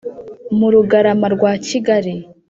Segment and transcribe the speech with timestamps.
[0.57, 2.13] Mu Rugarama rwa Kigali